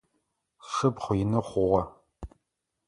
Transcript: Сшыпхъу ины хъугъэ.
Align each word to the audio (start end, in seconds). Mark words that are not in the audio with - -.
Сшыпхъу 0.65 1.13
ины 1.21 1.39
хъугъэ. 1.47 1.83